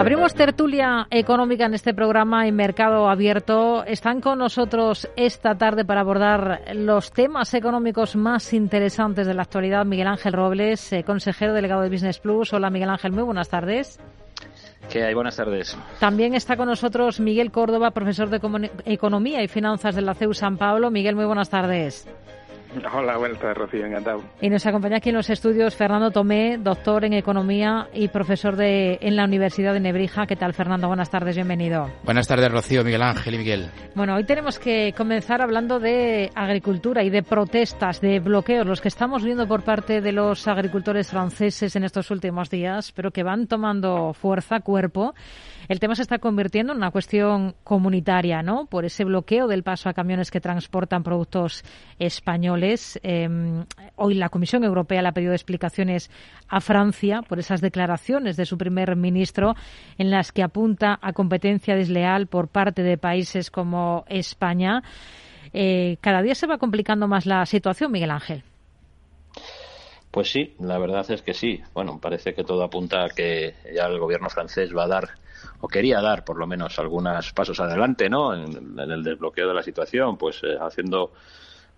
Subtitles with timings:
[0.00, 3.84] Abrimos tertulia económica en este programa en Mercado Abierto.
[3.84, 9.84] Están con nosotros esta tarde para abordar los temas económicos más interesantes de la actualidad
[9.84, 12.50] Miguel Ángel Robles, eh, consejero delegado de Business Plus.
[12.54, 14.00] Hola Miguel Ángel, muy buenas tardes.
[14.88, 15.12] ¿Qué hay?
[15.12, 15.76] Buenas tardes.
[15.98, 20.56] También está con nosotros Miguel Córdoba, profesor de Economía y Finanzas de la CEU San
[20.56, 20.90] Pablo.
[20.90, 22.08] Miguel, muy buenas tardes.
[22.92, 24.22] Hola, buenas tardes, Rocío, encantado.
[24.40, 28.98] Y nos acompaña aquí en los estudios Fernando Tomé, doctor en Economía y profesor de,
[29.00, 30.26] en la Universidad de Nebrija.
[30.26, 30.86] ¿Qué tal, Fernando?
[30.88, 31.90] Buenas tardes, bienvenido.
[32.04, 33.70] Buenas tardes, Rocío, Miguel Ángel y Miguel.
[33.94, 38.88] Bueno, hoy tenemos que comenzar hablando de agricultura y de protestas, de bloqueos, los que
[38.88, 43.46] estamos viendo por parte de los agricultores franceses en estos últimos días, pero que van
[43.46, 45.14] tomando fuerza, cuerpo.
[45.70, 48.66] El tema se está convirtiendo en una cuestión comunitaria, ¿no?
[48.66, 51.62] Por ese bloqueo del paso a camiones que transportan productos
[52.00, 52.98] españoles.
[53.04, 56.10] Em, hoy la Comisión Europea le ha pedido explicaciones
[56.48, 59.54] a Francia por esas declaraciones de su primer ministro
[59.96, 64.82] en las que apunta a competencia desleal por parte de países como España.
[65.52, 68.42] Eh, cada día se va complicando más la situación, Miguel Ángel.
[70.10, 71.62] Pues sí, la verdad es que sí.
[71.74, 75.10] Bueno, parece que todo apunta a que ya el gobierno francés va a dar
[75.60, 78.34] o quería dar por lo menos algunos pasos adelante ¿no?
[78.34, 81.12] en, el desbloqueo de la situación, pues eh, haciendo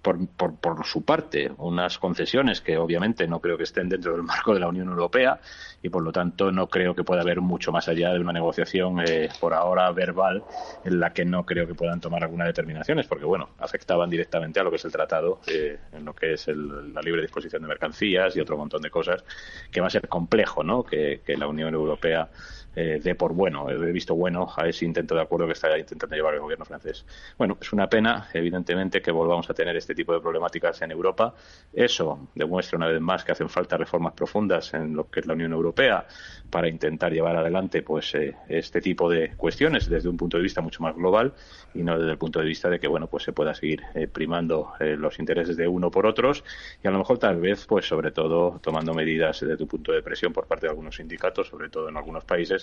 [0.02, 0.18] por,
[0.56, 4.60] por, su parte unas concesiones que obviamente no creo que estén dentro del marco de
[4.60, 5.40] la Unión Europea
[5.80, 9.00] y por lo tanto no creo que pueda haber mucho más allá de una negociación
[9.06, 10.42] eh, por ahora verbal
[10.84, 14.64] en la que no creo que puedan tomar algunas determinaciones porque bueno afectaban directamente a
[14.64, 18.34] lo que es el tratado eh, en lo que es la libre disposición de mercancías
[18.36, 19.24] y otro montón de cosas
[19.70, 20.82] que va a ser complejo ¿no?
[20.82, 22.28] que la Unión Europea
[22.74, 26.16] eh, de por bueno, he visto bueno a ese intento de acuerdo que está intentando
[26.16, 27.04] llevar el gobierno francés.
[27.36, 31.34] Bueno, es una pena, evidentemente, que volvamos a tener este tipo de problemáticas en Europa.
[31.72, 35.34] Eso demuestra una vez más que hacen falta reformas profundas en lo que es la
[35.34, 36.06] Unión Europea
[36.50, 40.60] para intentar llevar adelante pues eh, este tipo de cuestiones desde un punto de vista
[40.60, 41.32] mucho más global
[41.74, 44.06] y no desde el punto de vista de que bueno pues se pueda seguir eh,
[44.06, 46.44] primando los intereses de uno por otros
[46.82, 50.02] y a lo mejor tal vez pues sobre todo tomando medidas desde un punto de
[50.02, 52.61] presión por parte de algunos sindicatos sobre todo en algunos países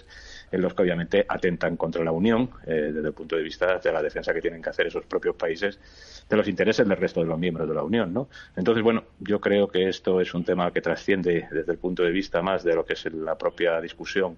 [0.52, 3.92] en los que obviamente atentan contra la Unión eh, desde el punto de vista de
[3.92, 5.80] la defensa que tienen que hacer esos propios países
[6.28, 8.14] de los intereses del resto de los miembros de la Unión.
[8.14, 8.30] ¿no?
[8.56, 12.12] Entonces, bueno, yo creo que esto es un tema que trasciende desde el punto de
[12.12, 14.38] vista más de lo que es la propia discusión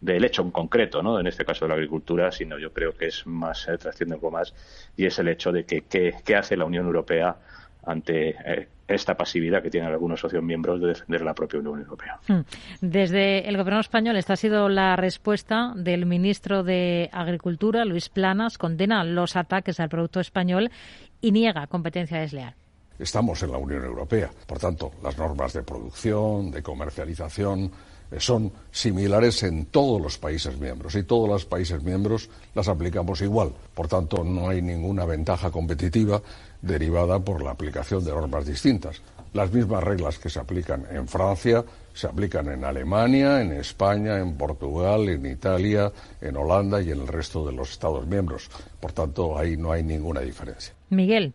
[0.00, 1.20] del hecho en concreto, ¿no?
[1.20, 4.20] en este caso de la agricultura, sino yo creo que es más, eh, trasciende un
[4.20, 4.54] poco más,
[4.96, 7.36] y es el hecho de que qué hace la Unión Europea
[7.84, 12.18] ante eh, esta pasividad que tienen algunos socios miembros de defender la propia Unión Europea.
[12.28, 12.40] Hmm.
[12.80, 18.58] Desde el Gobierno español, esta ha sido la respuesta del ministro de Agricultura, Luis Planas,
[18.58, 20.70] condena los ataques al producto español
[21.20, 22.54] y niega competencia desleal.
[22.98, 27.70] Estamos en la Unión Europea, por tanto, las normas de producción, de comercialización,
[28.20, 33.52] son similares en todos los países miembros y todos los países miembros las aplicamos igual.
[33.74, 36.22] Por tanto, no hay ninguna ventaja competitiva
[36.60, 39.02] derivada por la aplicación de normas distintas.
[39.32, 41.64] Las mismas reglas que se aplican en Francia
[41.94, 47.08] se aplican en Alemania, en España, en Portugal, en Italia, en Holanda y en el
[47.08, 48.50] resto de los Estados miembros.
[48.80, 50.74] Por tanto, ahí no hay ninguna diferencia.
[50.90, 51.32] Miguel.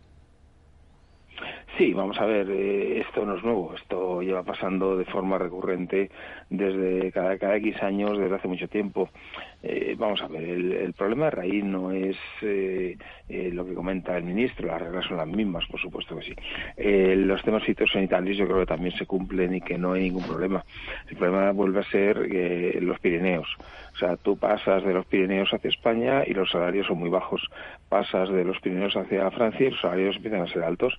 [1.78, 6.10] Sí, vamos a ver, eh, esto no es nuevo, esto lleva pasando de forma recurrente
[6.50, 9.08] desde cada, cada X años, desde hace mucho tiempo.
[9.62, 12.96] Eh, vamos a ver, el, problema de raíz no es eh,
[13.52, 16.34] lo que comenta el ministro, las reglas son las mismas, por supuesto que sí.
[17.16, 20.64] los temas fitosanitarios yo creo que también se cumplen y que no hay ningún problema.
[21.08, 22.16] El problema vuelve a ser
[22.82, 23.48] los Pirineos.
[23.98, 27.42] O sea, tú pasas de los Pirineos hacia España y los salarios son muy bajos.
[27.88, 30.96] Pasas de los Pirineos hacia Francia y los salarios empiezan a ser altos.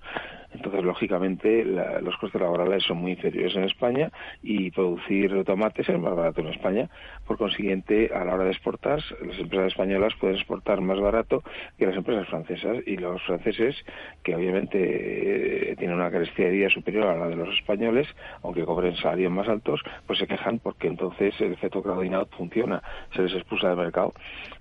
[0.52, 4.10] Entonces, lógicamente, los costes laborales son muy inferiores en España
[4.42, 6.90] y producir tomates es más barato en España.
[7.26, 11.42] Por consiguiente, a la hora de exportar, las empresas españolas pueden exportar más barato
[11.78, 13.76] que las empresas francesas y los franceses,
[14.22, 18.08] que obviamente eh, tienen una carestía superior a la de los españoles,
[18.42, 22.82] aunque cobren salarios más altos, pues se quejan porque entonces el efecto crowding funciona
[23.14, 24.12] se les expulsa del mercado.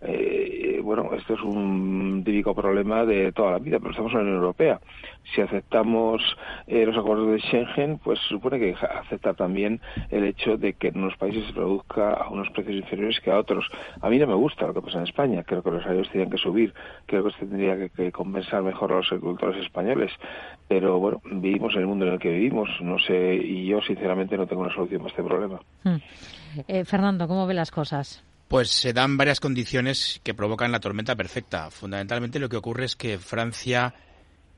[0.01, 4.23] Eh, bueno, esto es un típico problema de toda la vida, pero estamos en la
[4.23, 4.79] Unión Europea.
[5.33, 6.21] Si aceptamos
[6.67, 10.97] eh, los acuerdos de Schengen, pues supone que aceptar también el hecho de que en
[10.97, 13.65] unos países se produzca a unos precios inferiores que a otros.
[14.01, 15.43] A mí no me gusta lo que pasa en España.
[15.43, 16.73] Creo que los salarios tendrían que subir.
[17.05, 20.11] Creo que se tendría que, compensar mejor a los agricultores españoles.
[20.67, 22.69] Pero bueno, vivimos en el mundo en el que vivimos.
[22.81, 25.59] No sé, y yo sinceramente no tengo una solución para este problema.
[25.83, 25.97] Hmm.
[26.67, 28.23] Eh, Fernando, ¿cómo ve las cosas?
[28.47, 31.69] Pues se dan varias condiciones que provocan la tormenta perfecta.
[31.69, 33.93] Fundamentalmente lo que ocurre es que Francia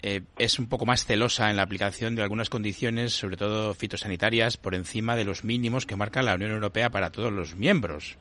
[0.04, 4.58] eh, es un poco más celosa en la aplicación de algunas condiciones, sobre todo fitosanitarias,
[4.58, 8.18] por encima de los mínimos que marca la Unión Europea para todos los miembros.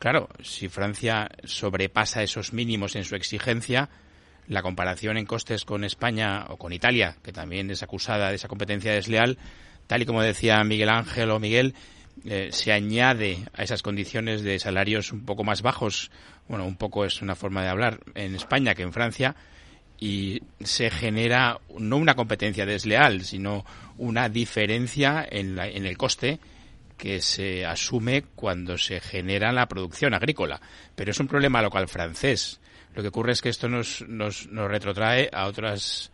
[0.00, 3.90] Claro, si Francia sobrepasa esos mínimos en su exigencia,
[4.48, 8.48] la comparación en costes con España o con Italia, que también es acusada de esa
[8.48, 9.36] competencia desleal,
[9.86, 11.74] tal y como decía Miguel Ángel o Miguel,
[12.24, 16.10] eh, se añade a esas condiciones de salarios un poco más bajos,
[16.48, 19.36] bueno, un poco es una forma de hablar, en España que en Francia,
[19.98, 23.66] y se genera no una competencia desleal, sino
[23.98, 26.40] una diferencia en, en el coste
[27.00, 30.60] que se asume cuando se genera la producción agrícola.
[30.94, 32.60] Pero es un problema local francés.
[32.94, 36.12] Lo que ocurre es que esto nos, nos, nos retrotrae a otras,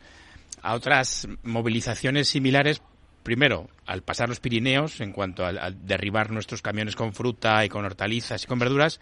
[0.62, 2.81] a otras movilizaciones similares
[3.25, 7.85] primero, al pasar los Pirineos, en cuanto a, derribar nuestros camiones con fruta y con
[7.85, 9.00] hortalizas y con verduras,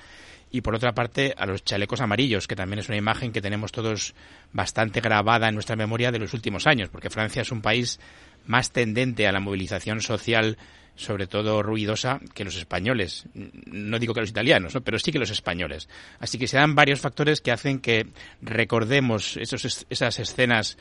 [0.50, 3.70] y por otra parte a los chalecos amarillos, que también es una imagen que tenemos
[3.72, 4.14] todos
[4.54, 8.00] bastante grabada en nuestra memoria de los últimos años, porque Francia es un país
[8.46, 10.56] más tendente a la movilización social
[10.96, 13.26] sobre todo ruidosa que los españoles.
[13.66, 15.88] No digo que los italianos, pero sí que los españoles.
[16.20, 18.06] Así que se dan varios factores que hacen que
[18.42, 20.76] recordemos esos, esas escenas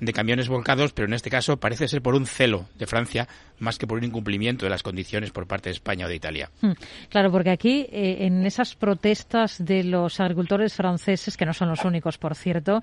[0.00, 3.28] de camiones volcados, pero en este caso parece ser por un celo de Francia
[3.58, 6.50] más que por un incumplimiento de las condiciones por parte de España o de Italia.
[6.60, 6.72] Hmm.
[7.08, 11.84] Claro, porque aquí eh, en esas protestas de los agricultores franceses, que no son los
[11.84, 12.80] únicos, por cierto,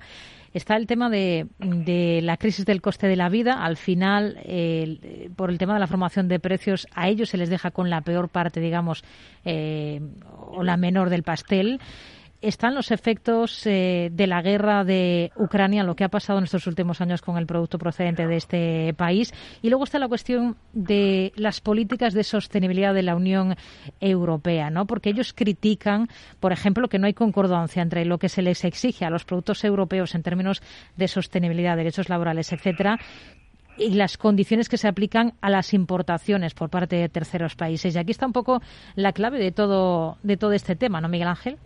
[0.56, 1.46] está el tema de,
[2.22, 3.64] la crisis del coste de la vida.
[3.64, 4.38] Al final,
[5.36, 8.00] por el tema de la formación de precios, a ellos se les deja con la
[8.00, 9.04] peor parte, digamos,
[9.44, 10.00] eh,
[10.48, 11.80] o la menor del pastel
[12.42, 16.66] están los efectos eh, de la guerra de Ucrania, lo que ha pasado en estos
[16.66, 19.32] últimos años con el producto procedente de este país.
[19.62, 23.56] Y luego está la cuestión de las políticas de sostenibilidad de la Unión
[24.00, 24.86] Europea, ¿no?
[24.86, 26.08] Porque ellos critican,
[26.40, 29.64] por ejemplo, que no hay concordancia entre lo que se les exige a los productos
[29.64, 30.62] europeos en términos
[30.96, 32.98] de sostenibilidad, derechos laborales, etcétera,
[33.78, 37.94] y las condiciones que se aplican a las importaciones por parte de terceros países.
[37.94, 38.62] Y aquí está un poco
[38.94, 41.58] la clave de todo, de todo este tema, ¿no, Miguel Ángel?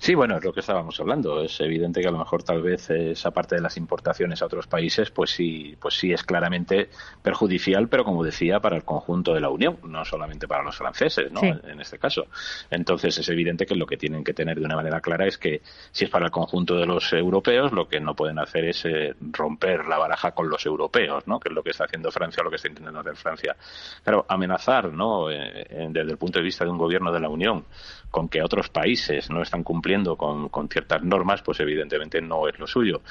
[0.00, 1.42] Sí, bueno, es lo que estábamos hablando.
[1.42, 4.66] Es evidente que a lo mejor tal vez esa parte de las importaciones a otros
[4.66, 6.88] países, pues sí, pues sí es claramente
[7.20, 11.30] perjudicial, pero como decía, para el conjunto de la Unión, no solamente para los franceses,
[11.30, 11.42] ¿no?
[11.42, 12.28] En este caso.
[12.70, 15.60] Entonces es evidente que lo que tienen que tener de una manera clara es que
[15.92, 19.14] si es para el conjunto de los europeos, lo que no pueden hacer es eh,
[19.20, 21.38] romper la baraja con los europeos, ¿no?
[21.38, 23.54] Que es lo que está haciendo Francia, o lo que está intentando hacer Francia.
[24.02, 25.30] Claro, amenazar, ¿no?
[25.30, 27.66] Eh, desde el punto de vista de un gobierno de la Unión
[28.10, 32.58] con que otros países no están cumpliendo con, con, ciertas normas, pues evidentemente no es
[32.58, 33.02] lo suyo.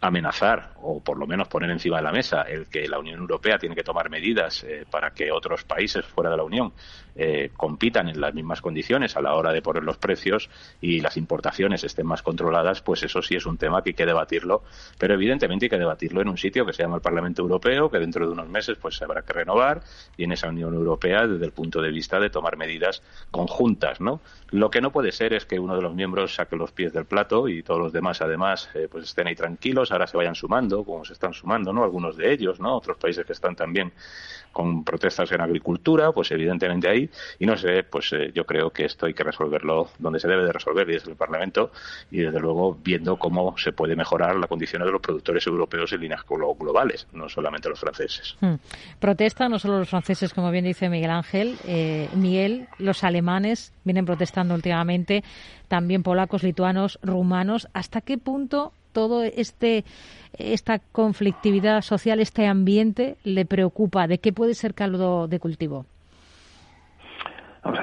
[0.00, 3.58] Amenazar, o por lo menos poner encima de la mesa, el que la Unión Europea
[3.58, 6.72] tiene que tomar medidas eh, para que otros países fuera de la Unión
[7.20, 10.48] eh, compitan en las mismas condiciones a la hora de poner los precios
[10.80, 14.06] y las importaciones estén más controladas, pues eso sí es un tema que hay que
[14.06, 14.62] debatirlo,
[14.98, 17.98] pero evidentemente hay que debatirlo en un sitio que se llama el Parlamento Europeo, que
[17.98, 19.82] dentro de unos meses pues se habrá que renovar
[20.16, 23.02] y en esa Unión Europea desde el punto de vista de tomar medidas
[23.32, 24.20] conjuntas, ¿no?
[24.50, 27.04] Lo que no puede ser es que uno de los miembros saque los pies del
[27.04, 30.84] plato y todos los demás, además, eh, pues estén ahí tranquilos, ahora se vayan sumando,
[30.84, 31.84] como se están sumando, ¿no?
[31.84, 32.76] Algunos de ellos, ¿no?
[32.76, 33.92] Otros países que están también
[34.52, 37.08] con protestas en agricultura, pues evidentemente ahí.
[37.38, 40.44] Y no sé, pues eh, yo creo que esto hay que resolverlo donde se debe
[40.44, 41.70] de resolver, y desde el Parlamento,
[42.10, 46.00] y desde luego viendo cómo se puede mejorar la condición de los productores europeos en
[46.00, 48.36] líneas globales, no solamente los franceses.
[48.40, 48.54] Hmm.
[48.98, 54.06] Protesta no solo los franceses, como bien dice Miguel Ángel, eh, Miguel, los alemanes vienen
[54.06, 55.22] protestando últimamente,
[55.68, 57.68] también polacos, lituanos, rumanos.
[57.74, 59.84] ¿Hasta qué punto todo este
[60.36, 64.08] esta conflictividad social, este ambiente, le preocupa?
[64.08, 65.86] ¿De qué puede ser caldo de cultivo?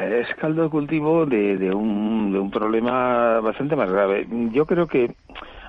[0.02, 4.28] es caldo de cultivo de, de, un, de un problema bastante más grave.
[4.52, 5.16] Yo creo que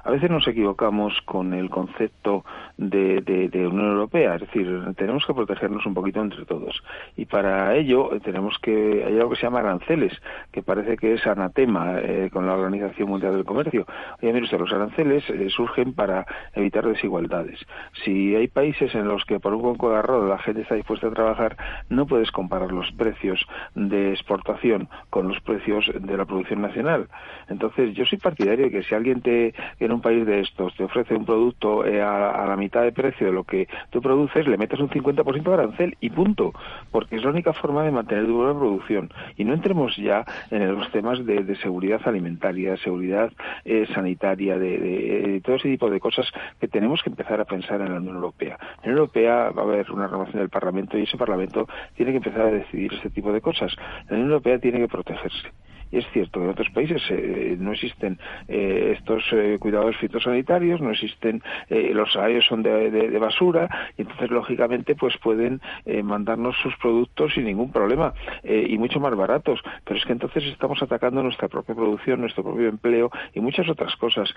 [0.06, 2.44] a veces nos equivocamos con el concepto
[2.76, 6.80] de, de, Unión Europea, es decir, tenemos que protegernos un poquito entre todos.
[7.16, 10.12] Y para ello eh, tenemos que, hay algo que se llama aranceles,
[10.52, 13.84] que parece que es anatema eh, con la Organización Mundial del Comercio.
[14.22, 17.58] Oye, mire usted, los aranceles eh, surgen para evitar desigualdades.
[18.04, 21.12] Si hay países en los que por un poco de la gente está dispuesta a
[21.12, 21.56] trabajar,
[21.88, 23.44] no puedes comparar los precios
[23.74, 27.08] de exportación con los precios de la producción nacional.
[27.48, 29.52] Entonces, yo soy partidario de que si alguien te,
[29.96, 33.32] un país de estos te ofrece un producto eh, a, la mitad de precio de
[33.32, 36.52] lo que tú produces, le metes un 50% de arancel y punto,
[36.90, 39.10] porque es la única forma de mantener tu producción.
[39.36, 43.32] Y no entremos ya en los temas de, seguridad alimentaria, seguridad
[43.64, 46.26] eh, sanitaria, de, todo ese tipo de cosas
[46.60, 48.58] que tenemos que empezar a pensar en la Unión Europea.
[48.82, 52.12] En la Unión Europea va a haber una renovación del Parlamento y ese Parlamento tiene
[52.12, 53.74] que empezar a decidir ese tipo de cosas.
[54.08, 55.48] La Unión Europea tiene que protegerse
[55.92, 60.90] Es cierto que en otros países eh, no existen eh, estos eh, cuidados fitosanitarios, no
[60.90, 65.60] existen, los salarios son de, basura, y entonces, lógicamente, pues pueden
[66.04, 68.12] mandarnos sus productos sin ningún problema
[68.44, 69.60] y mucho más baratos.
[69.84, 73.94] Pero es que entonces estamos atacando nuestra propia producción, nuestro propio empleo y muchas otras
[73.96, 74.28] cosas.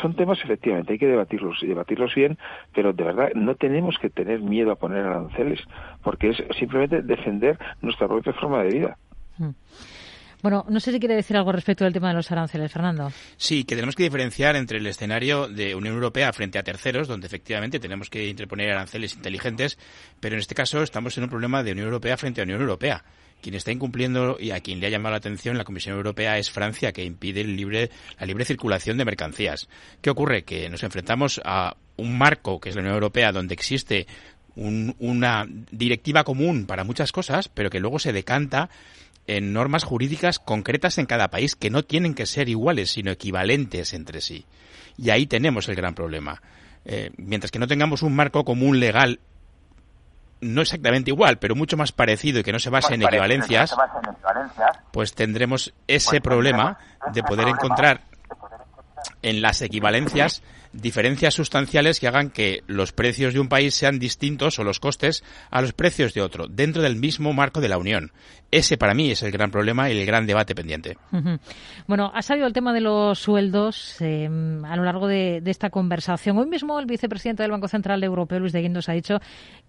[0.00, 2.38] son temas, efectivamente, hay que debatirlos y debatirlos bien,
[2.74, 5.60] pero de verdad no tenemos que tener miedo a poner aranceles,
[6.02, 8.96] porque es simplemente defender nuestra propia forma de vida.
[9.38, 9.50] Mm.
[10.42, 13.12] Bueno, no sé si quiere decir algo respecto del tema de los aranceles, Fernando.
[13.36, 17.28] Sí, que tenemos que diferenciar entre el escenario de Unión Europea frente a terceros, donde
[17.28, 19.78] efectivamente tenemos que interponer aranceles inteligentes,
[20.18, 23.04] pero en este caso estamos en un problema de Unión Europea frente a Unión Europea.
[23.40, 26.50] Quien está incumpliendo y a quien le ha llamado la atención la Comisión Europea es
[26.50, 29.68] Francia, que impide la libre circulación de mercancías.
[30.00, 30.42] ¿Qué ocurre?
[30.42, 34.06] Que nos enfrentamos a un marco, que es la Unión Europea, donde existe
[34.54, 38.70] una directiva común para muchas cosas, pero que luego se decanta
[39.26, 43.92] en normas jurídicas concretas en cada país que no tienen que ser iguales, sino equivalentes
[43.94, 44.46] entre sí.
[44.96, 46.42] Y ahí tenemos el gran problema.
[46.84, 49.20] Eh, mientras que no tengamos un marco común legal
[50.40, 53.74] no exactamente igual, pero mucho más parecido y que no se base, en, equivalencias,
[54.90, 56.78] pues tendremos ese pues problema
[57.12, 58.02] de poder encontrar
[59.22, 64.58] en las equivalencias diferencias sustanciales que hagan que los precios de un país sean distintos
[64.58, 68.12] o los costes a los precios de otro, dentro del mismo marco de la Unión.
[68.50, 70.98] Ese para mí es el gran problema y el gran debate pendiente.
[71.86, 76.36] Bueno, ha salido el tema de los sueldos em, a lo largo de, esta conversación.
[76.36, 79.20] Hoy mismo el vicepresidente del Banco Central Europeo, Luis de Guindos, ha dicho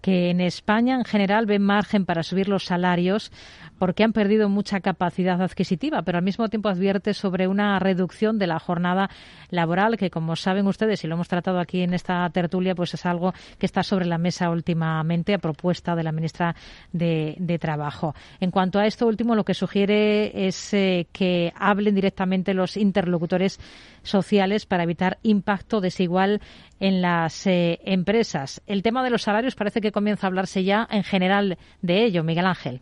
[0.02, 3.32] que en España en general ven margen para subir los salarios
[3.78, 8.46] porque han perdido mucha capacidad adquisitiva, pero al mismo tiempo advierte sobre una reducción de
[8.46, 9.08] la jornada
[9.50, 13.06] laboral que, como saben ustedes, y lo hemos tratado aquí en esta tertulia, pues es
[13.06, 16.54] algo que está sobre la mesa últimamente a propuesta de la ministra
[16.92, 18.14] de, Trabajo.
[18.40, 23.58] En cuanto a esto último, lo que sugiere es eh, que hablen directamente los interlocutores
[24.02, 26.42] sociales para evitar impacto desigual
[26.80, 28.60] en las eh, empresas.
[28.66, 32.22] El tema de los salarios parece que comienza a hablarse ya en general de ello,
[32.22, 32.80] Miguel Ángel.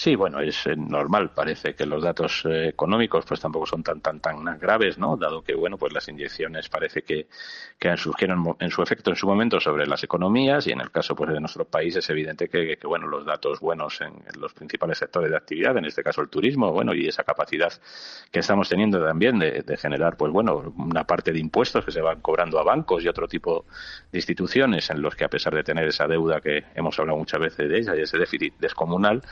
[0.00, 1.32] Sí, bueno, es eh, normal.
[1.34, 5.16] Parece que los datos eh, económicos pues tampoco son tan tan tan graves, ¿no?
[5.16, 7.26] Dado que bueno, pues las inyecciones parece que,
[7.80, 11.16] que surgieron en su efecto en su momento sobre las economías y en el caso
[11.16, 15.32] pues de nuestro país es evidente que, bueno los datos buenos en, los principales sectores
[15.32, 17.72] de actividad, en este caso el turismo, bueno y esa capacidad
[18.30, 22.00] que estamos teniendo también de, de generar pues bueno una parte de impuestos que se
[22.00, 23.64] van cobrando a bancos y otro tipo
[24.12, 27.40] de instituciones en los que a pesar de tener esa deuda que hemos hablado muchas
[27.40, 29.22] veces de ella y ese déficit descomunal,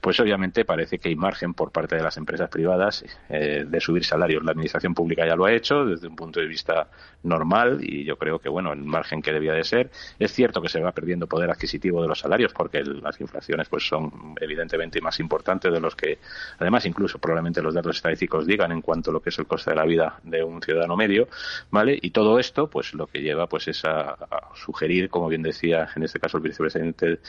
[0.00, 3.80] pues pues obviamente parece que hay margen por parte de las empresas privadas eh, de
[3.80, 4.44] subir salarios.
[4.44, 6.90] La administración pública ya lo ha hecho desde un punto de vista
[7.22, 9.90] normal y yo creo que, bueno, el margen que debía de ser.
[10.18, 13.88] Es cierto que se va perdiendo poder adquisitivo de los salarios porque las inflaciones pues
[13.88, 16.18] son evidentemente más importantes de los que,
[16.58, 19.70] además, incluso probablemente los datos estadísticos digan en cuanto a lo que es el coste
[19.70, 21.28] de la vida de un ciudadano medio,
[21.70, 21.98] ¿vale?
[22.02, 24.18] Y todo esto, pues lo que lleva pues es a,
[24.56, 27.20] sugerir, como bien decía en este caso el vicepresidente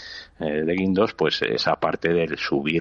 [0.42, 2.73] eh, de Guindos, pues esa parte del subir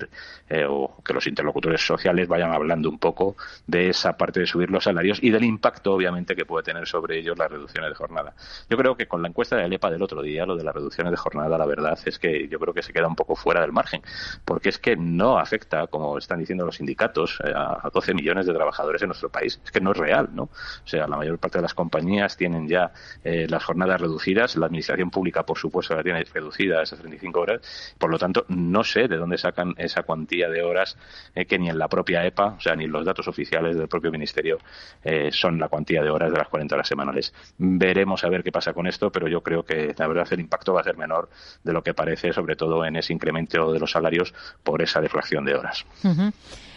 [0.49, 4.71] eh, o que los interlocutores sociales vayan hablando un poco de esa parte de subir
[4.71, 8.35] los salarios y del impacto, obviamente, que puede tener sobre ellos las reducciones de jornada.
[8.69, 11.11] Yo creo que con la encuesta de EPA del otro día, lo de las reducciones
[11.11, 13.73] de jornada, la verdad es que yo creo que se queda un poco fuera del
[13.73, 14.03] margen,
[14.45, 18.55] porque es que no afecta, como están diciendo los sindicatos, eh, a 12 millones de
[18.55, 19.61] trabajadores en nuestro país.
[19.65, 20.45] Es que no es real, ¿no?
[20.45, 22.93] O sea, la mayor parte de las compañías tienen ya
[23.25, 27.41] eh, las jornadas reducidas, la administración pública, por supuesto, la tiene reducida a esas 35
[27.41, 30.97] horas, por lo tanto, no sé de dónde sacan esa cuantía de horas
[31.35, 34.11] eh, que ni en la propia EPA, o sea, ni los datos oficiales del propio
[34.11, 34.59] Ministerio
[35.05, 37.33] eh, son la cuantía de horas de las 40 horas semanales.
[37.59, 40.73] Veremos a ver qué pasa con esto, pero yo creo que la verdad el impacto
[40.75, 41.29] va a ser menor
[41.63, 45.45] de lo que parece, sobre todo en ese incremento de los salarios por esa deflación
[45.45, 45.85] de horas.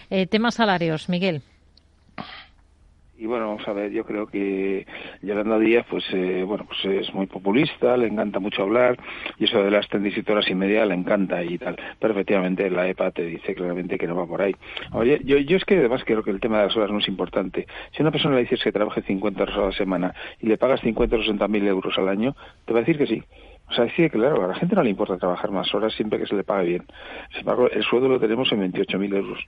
[0.10, 1.42] Eh, temas salarios, Miguel.
[3.18, 4.86] Y bueno, vamos a ver, yo creo que
[5.22, 8.98] Yolanda Díaz, pues eh, bueno, pues es muy populista, le encanta mucho hablar,
[9.40, 11.78] y eso de las 37 horas y media le encanta y tal.
[11.98, 14.54] Pero efectivamente la EPA te dice claramente que no va por ahí.
[14.92, 17.08] Oye, yo, yo es que además creo que el tema de las horas no es
[17.08, 17.68] importante.
[17.96, 20.82] Si una persona le dices que trabaje 50 horas a la semana y le pagas
[20.82, 23.24] 50 o 60 mil euros al año, te va a decir que sí.
[23.70, 26.28] O sea, sí, claro, a la gente no le importa trabajar más horas siempre que
[26.28, 26.86] se le pague bien.
[27.32, 29.40] Sin embargo, el sueldo lo tenemos en 28.000 euros.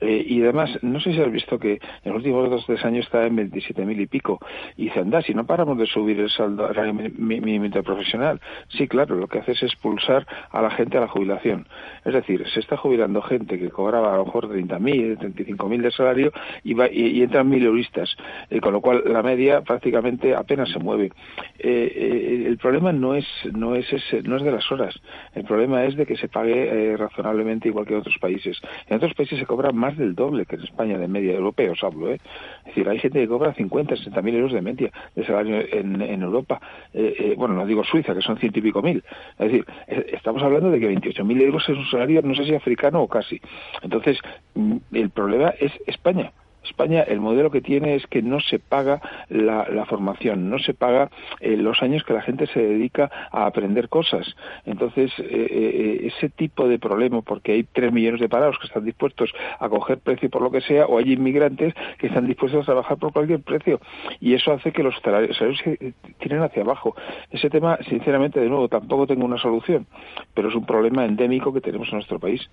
[0.00, 2.84] Eh, y además, no sé si has visto que en los últimos dos o tres
[2.84, 4.38] años está en 27.000 y pico.
[4.76, 6.68] Y dice, anda, si no paramos de subir el saldo
[7.16, 8.40] mínimo profesional.
[8.68, 11.66] Sí, claro, lo que hace es expulsar a la gente a la jubilación.
[12.04, 16.32] Es decir, se está jubilando gente que cobraba a lo mejor 30.000, 35.000 de salario
[16.62, 18.14] y, va, y, entran mil euristas.
[18.50, 21.12] Eh, con lo cual, la media prácticamente apenas se mueve.
[21.58, 24.94] Eh, el problema no es no es ese, no es de las horas.
[25.34, 28.60] El problema es de que se pague eh, razonablemente igual que en otros países.
[28.88, 32.10] En otros países se cobra más del doble que en España de media, europeos hablo.
[32.10, 32.20] ¿eh?
[32.60, 36.22] Es decir, hay gente que cobra 50, 60 mil euros de media de salario en,
[36.22, 36.60] Europa.
[36.92, 39.02] Eh, eh, bueno, no digo Suiza, que son ciento y pico mil.
[39.38, 42.54] Es decir, estamos hablando de que 28 mil euros es un salario, no sé si
[42.54, 43.40] africano o casi.
[43.82, 44.18] Entonces,
[44.54, 46.32] mm, el problema es España.
[46.64, 51.10] España el modelo que tiene es que no se paga la, formación, no se paga
[51.40, 54.34] eh, los años que la gente se dedica a aprender cosas.
[54.64, 58.84] Entonces, eh, eh, ese tipo de problema, porque hay tres millones de parados que están
[58.84, 62.66] dispuestos a coger precio por lo que sea, o hay inmigrantes que están dispuestos a
[62.66, 63.80] trabajar por cualquier precio,
[64.20, 66.96] y eso hace que los salarios se tiren hacia abajo.
[67.30, 69.86] Ese tema, sinceramente, de nuevo, tampoco tengo una solución,
[70.34, 72.48] pero es un problema endémico que tenemos en nuestro país.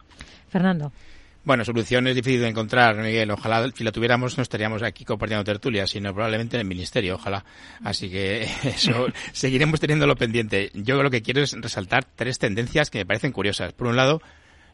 [0.49, 0.91] Fernando.
[1.43, 3.31] Bueno, solución es difícil de encontrar, Miguel.
[3.31, 7.43] Ojalá si la tuviéramos no estaríamos aquí compartiendo tertulia, sino probablemente en el ministerio, ojalá.
[7.83, 10.69] Así que eso seguiremos teniéndolo pendiente.
[10.75, 13.73] Yo lo que quiero es resaltar tres tendencias que me parecen curiosas.
[13.73, 14.21] Por un lado,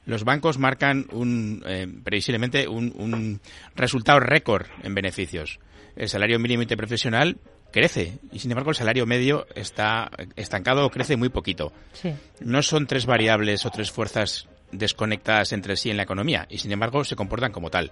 [0.05, 3.39] los bancos marcan un, eh, previsiblemente un, un
[3.75, 5.59] resultado récord en beneficios.
[5.95, 7.37] El salario mínimo interprofesional
[7.71, 11.71] crece y sin embargo el salario medio está estancado o crece muy poquito.
[11.93, 12.13] Sí.
[12.41, 16.71] No son tres variables o tres fuerzas desconectadas entre sí en la economía y sin
[16.71, 17.91] embargo se comportan como tal.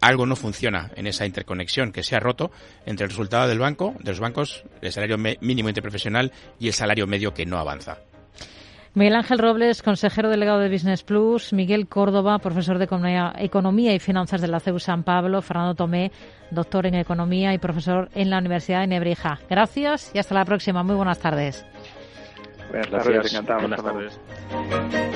[0.00, 2.50] Algo no funciona en esa interconexión que se ha roto
[2.86, 7.06] entre el resultado del banco, de los bancos, el salario mínimo interprofesional y el salario
[7.06, 7.98] medio que no avanza.
[8.92, 12.88] Miguel Ángel Robles, consejero delegado de Business Plus, Miguel Córdoba, profesor de
[13.38, 16.10] Economía y Finanzas de la CEU San Pablo, Fernando Tomé,
[16.50, 19.38] doctor en Economía y profesor en la Universidad de Nebrija.
[19.48, 20.82] Gracias y hasta la próxima.
[20.82, 21.64] Muy buenas tardes.
[22.70, 25.09] Buenas tardes, Buenas tardes.